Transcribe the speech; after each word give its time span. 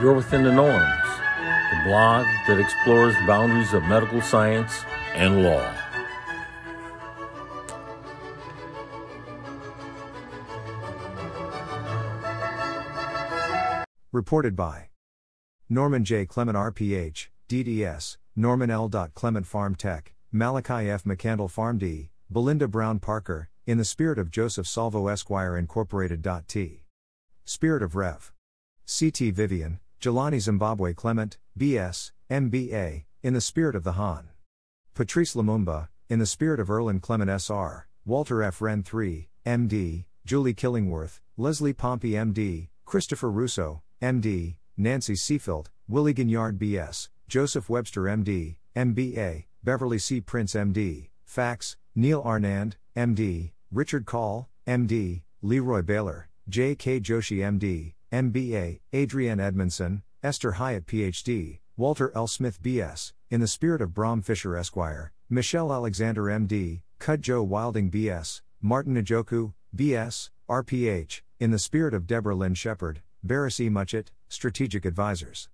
You're 0.00 0.14
Within 0.14 0.44
the 0.44 0.52
Norms, 0.52 1.08
the 1.72 1.80
blog 1.84 2.24
that 2.46 2.60
explores 2.60 3.16
the 3.16 3.26
boundaries 3.26 3.72
of 3.72 3.82
medical 3.82 4.22
science 4.22 4.84
and 5.12 5.42
law. 5.42 5.74
Reported 14.12 14.54
by 14.54 14.90
Norman 15.68 16.04
J. 16.04 16.26
Clement 16.26 16.56
RPH, 16.56 17.26
DDS, 17.48 18.18
Norman 18.36 18.70
L. 18.70 18.88
Clement 18.88 19.46
Pharm 19.46 19.76
Tech, 19.76 20.14
Malachi 20.30 20.88
F. 20.88 21.02
McCandle 21.02 21.52
PharmD, 21.52 22.10
Belinda 22.30 22.68
Brown 22.68 23.00
Parker, 23.00 23.50
in 23.66 23.78
the 23.78 23.84
spirit 23.84 24.20
of 24.20 24.30
Joseph 24.30 24.68
Salvo 24.68 25.08
Esquire 25.08 25.56
Incorporated. 25.56 26.24
T. 26.46 26.84
Spirit 27.44 27.82
of 27.82 27.96
Rev. 27.96 28.32
C.T. 28.90 29.32
Vivian, 29.32 29.80
Jelani 30.00 30.38
Zimbabwe 30.38 30.94
Clement, 30.94 31.38
B.S., 31.56 32.12
M.B.A., 32.30 33.04
in 33.24 33.34
the 33.34 33.40
spirit 33.40 33.74
of 33.74 33.82
the 33.82 33.92
Han. 33.92 34.28
Patrice 34.94 35.34
Lumumba, 35.34 35.88
in 36.08 36.20
the 36.20 36.26
spirit 36.26 36.60
of 36.60 36.70
Erland 36.70 37.02
Clement 37.02 37.28
S.R., 37.28 37.88
Walter 38.04 38.40
F. 38.44 38.60
Wren 38.60 38.84
III, 38.94 39.28
M.D., 39.44 40.06
Julie 40.24 40.54
Killingworth, 40.54 41.20
Leslie 41.36 41.72
Pompey 41.72 42.16
M.D., 42.16 42.70
Christopher 42.84 43.28
Russo, 43.28 43.82
M.D., 44.00 44.56
Nancy 44.76 45.14
Seafield, 45.14 45.66
Willie 45.88 46.14
Gignard 46.14 46.58
B.S., 46.58 47.08
Joseph 47.26 47.68
Webster 47.68 48.08
M.D., 48.08 48.56
M.B.A., 48.76 49.48
Beverly 49.64 49.98
C. 49.98 50.20
Prince 50.20 50.54
M.D., 50.54 51.10
Fax, 51.24 51.76
Neil 51.96 52.22
Anand, 52.22 52.74
M.D., 52.94 53.52
Richard 53.72 54.06
Call, 54.06 54.48
M.D., 54.64 55.24
Leroy 55.42 55.82
Baylor, 55.82 56.28
J.K. 56.48 57.00
Joshi 57.00 57.44
M.D., 57.44 57.96
M.B.A., 58.10 58.80
Adrienne 58.94 59.38
Edmondson, 59.38 60.02
Esther 60.22 60.52
Hyatt 60.52 60.86
Ph.D., 60.86 61.60
Walter 61.76 62.10
L. 62.14 62.26
Smith 62.26 62.62
B.S., 62.62 63.12
in 63.28 63.40
the 63.40 63.46
spirit 63.46 63.82
of 63.82 63.92
Bram 63.92 64.22
Fischer 64.22 64.56
Esquire, 64.56 65.12
Michelle 65.28 65.70
Alexander 65.70 66.30
M.D., 66.30 66.82
Cudjoe 66.98 67.46
Wilding 67.46 67.90
B.S., 67.90 68.40
Martin 68.62 68.94
Njoku, 68.94 69.52
B.S., 69.74 70.30
RPH, 70.48 71.20
in 71.38 71.50
the 71.50 71.58
spirit 71.58 71.92
of 71.92 72.06
Deborah 72.06 72.34
Lynn 72.34 72.54
Shepard, 72.54 73.02
Barris 73.22 73.60
E. 73.60 73.68
Muchett, 73.68 74.06
Strategic 74.28 74.86
Advisors. 74.86 75.50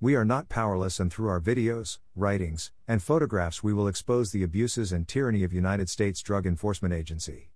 We 0.00 0.14
are 0.14 0.24
not 0.26 0.50
powerless 0.50 1.00
and 1.00 1.10
through 1.10 1.28
our 1.28 1.40
videos, 1.40 1.98
writings, 2.14 2.72
and 2.86 3.02
photographs 3.02 3.62
we 3.62 3.72
will 3.72 3.88
expose 3.88 4.32
the 4.32 4.42
abuses 4.42 4.92
and 4.92 5.08
tyranny 5.08 5.44
of 5.44 5.54
United 5.54 5.88
States 5.88 6.20
Drug 6.20 6.46
Enforcement 6.46 6.92
Agency. 6.92 7.50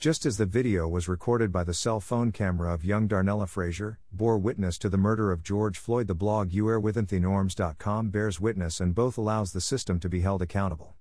Just 0.00 0.24
as 0.24 0.38
the 0.38 0.46
video 0.46 0.88
was 0.88 1.08
recorded 1.08 1.52
by 1.52 1.62
the 1.62 1.74
cell 1.74 2.00
phone 2.00 2.32
camera 2.32 2.72
of 2.72 2.86
young 2.86 3.06
Darnella 3.06 3.46
Frazier, 3.46 3.98
bore 4.10 4.38
witness 4.38 4.78
to 4.78 4.88
the 4.88 4.96
murder 4.96 5.30
of 5.30 5.42
George 5.42 5.76
Floyd, 5.76 6.06
the 6.06 6.14
blog 6.14 6.52
youarewithinthenorms.com 6.52 8.08
bears 8.08 8.40
witness 8.40 8.80
and 8.80 8.94
both 8.94 9.18
allows 9.18 9.52
the 9.52 9.60
system 9.60 10.00
to 10.00 10.08
be 10.08 10.22
held 10.22 10.40
accountable. 10.40 10.94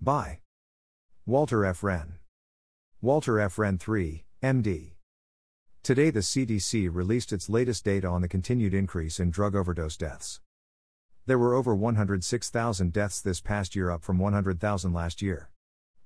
By 0.00 0.40
Walter 1.26 1.66
F. 1.66 1.82
Wren. 1.82 2.14
Walter 3.02 3.38
F. 3.38 3.58
Wren 3.58 3.78
III, 3.86 4.24
MD. 4.42 4.92
Today, 5.82 6.08
the 6.08 6.20
CDC 6.20 6.88
released 6.90 7.30
its 7.30 7.50
latest 7.50 7.84
data 7.84 8.08
on 8.08 8.22
the 8.22 8.28
continued 8.28 8.72
increase 8.72 9.20
in 9.20 9.28
drug 9.28 9.54
overdose 9.54 9.98
deaths. 9.98 10.40
There 11.26 11.38
were 11.38 11.52
over 11.52 11.74
106,000 11.74 12.90
deaths 12.90 13.20
this 13.20 13.42
past 13.42 13.76
year, 13.76 13.90
up 13.90 14.02
from 14.02 14.18
100,000 14.18 14.94
last 14.94 15.20
year. 15.20 15.50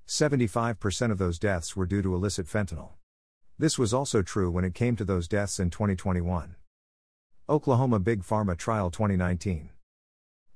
75% 0.09 1.11
of 1.11 1.19
those 1.19 1.37
deaths 1.37 1.75
were 1.75 1.85
due 1.85 2.01
to 2.01 2.15
illicit 2.15 2.47
fentanyl. 2.47 2.93
This 3.59 3.77
was 3.77 3.93
also 3.93 4.23
true 4.23 4.49
when 4.49 4.65
it 4.65 4.73
came 4.73 4.95
to 4.95 5.05
those 5.05 5.27
deaths 5.27 5.59
in 5.59 5.69
2021. 5.69 6.55
Oklahoma 7.47 7.99
Big 7.99 8.23
Pharma 8.23 8.57
Trial 8.57 8.89
2019. 8.89 9.69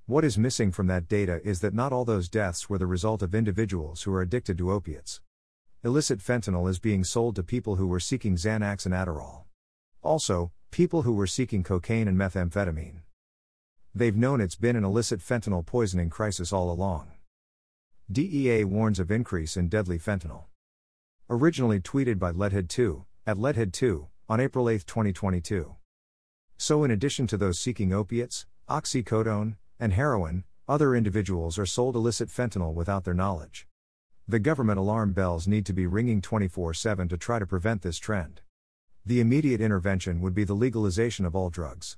What 0.07 0.25
is 0.25 0.39
missing 0.39 0.71
from 0.71 0.87
that 0.87 1.07
data 1.07 1.39
is 1.43 1.61
that 1.61 1.75
not 1.75 1.93
all 1.93 2.03
those 2.03 2.29
deaths 2.29 2.67
were 2.67 2.79
the 2.79 2.87
result 2.87 3.21
of 3.21 3.35
individuals 3.35 4.01
who 4.01 4.13
are 4.15 4.23
addicted 4.23 4.57
to 4.57 4.71
opiates. 4.71 5.21
Illicit 5.83 6.17
fentanyl 6.17 6.67
is 6.67 6.79
being 6.79 7.03
sold 7.03 7.35
to 7.35 7.43
people 7.43 7.75
who 7.75 7.85
were 7.85 7.99
seeking 7.99 8.35
Xanax 8.35 8.87
and 8.87 8.95
Adderall. 8.95 9.43
Also, 10.01 10.51
people 10.71 11.03
who 11.03 11.13
were 11.13 11.27
seeking 11.27 11.61
cocaine 11.61 12.07
and 12.07 12.17
methamphetamine. 12.17 13.01
They've 13.93 14.17
known 14.17 14.41
it's 14.41 14.55
been 14.55 14.75
an 14.75 14.83
illicit 14.83 15.19
fentanyl 15.19 15.63
poisoning 15.63 16.09
crisis 16.09 16.51
all 16.51 16.71
along. 16.71 17.11
DEA 18.11 18.65
warns 18.65 18.99
of 18.99 19.09
increase 19.09 19.55
in 19.55 19.69
deadly 19.69 19.97
fentanyl. 19.97 20.43
Originally 21.29 21.79
tweeted 21.79 22.19
by 22.19 22.33
Leadhead2, 22.33 23.05
at 23.25 23.37
Leadhead2, 23.37 24.07
on 24.27 24.39
April 24.41 24.69
8, 24.69 24.85
2022. 24.85 25.75
So, 26.57 26.83
in 26.83 26.91
addition 26.91 27.27
to 27.27 27.37
those 27.37 27.59
seeking 27.59 27.93
opiates, 27.93 28.45
oxycodone, 28.69 29.55
and 29.79 29.93
heroin, 29.93 30.43
other 30.67 30.95
individuals 30.95 31.57
are 31.57 31.65
sold 31.65 31.95
illicit 31.95 32.27
fentanyl 32.27 32.73
without 32.73 33.05
their 33.05 33.13
knowledge. 33.13 33.67
The 34.27 34.39
government 34.39 34.79
alarm 34.79 35.13
bells 35.13 35.47
need 35.47 35.65
to 35.67 35.73
be 35.73 35.87
ringing 35.87 36.21
24 36.21 36.73
7 36.73 37.07
to 37.07 37.17
try 37.17 37.39
to 37.39 37.47
prevent 37.47 37.83
this 37.83 37.97
trend. 37.97 38.41
The 39.05 39.21
immediate 39.21 39.61
intervention 39.61 40.19
would 40.19 40.33
be 40.33 40.43
the 40.43 40.53
legalization 40.53 41.25
of 41.25 41.37
all 41.37 41.49
drugs. 41.49 41.97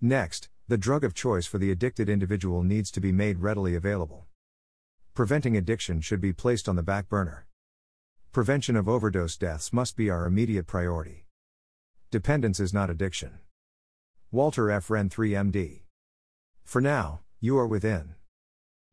Next, 0.00 0.48
the 0.68 0.78
drug 0.78 1.02
of 1.02 1.14
choice 1.14 1.46
for 1.46 1.58
the 1.58 1.72
addicted 1.72 2.08
individual 2.08 2.62
needs 2.62 2.92
to 2.92 3.00
be 3.00 3.10
made 3.10 3.40
readily 3.40 3.74
available. 3.74 4.26
Preventing 5.16 5.56
addiction 5.56 6.02
should 6.02 6.20
be 6.20 6.34
placed 6.34 6.68
on 6.68 6.76
the 6.76 6.82
back 6.82 7.08
burner. 7.08 7.46
Prevention 8.32 8.76
of 8.76 8.86
overdose 8.86 9.38
deaths 9.38 9.72
must 9.72 9.96
be 9.96 10.10
our 10.10 10.26
immediate 10.26 10.66
priority. 10.66 11.24
Dependence 12.10 12.60
is 12.60 12.74
not 12.74 12.90
addiction. 12.90 13.38
Walter 14.30 14.70
F. 14.70 14.90
Wren 14.90 15.08
3 15.08 15.30
MD. 15.30 15.80
For 16.64 16.82
now, 16.82 17.20
you 17.40 17.56
are 17.56 17.66
within. 17.66 18.16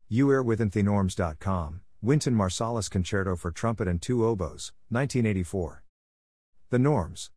You 0.08 0.30
are 0.30 0.42
within 0.42 0.70
thenorms.com, 0.70 1.82
Wynton 2.00 2.34
Marsalis 2.34 2.88
Concerto 2.88 3.36
for 3.36 3.50
Trumpet 3.50 3.86
and 3.86 4.00
Two 4.00 4.24
Oboes, 4.24 4.72
1984. 4.88 5.84
The 6.70 6.78
Norms. 6.78 7.32